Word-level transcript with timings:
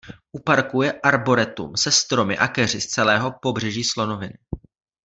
U 0.31 0.39
parku 0.49 0.81
je 0.83 0.93
arboretum 1.01 1.77
se 1.77 1.91
stromy 1.91 2.37
a 2.37 2.47
keři 2.47 2.81
z 2.81 2.87
celého 2.87 3.31
Pobřeží 3.41 3.83
slonoviny. 3.83 4.37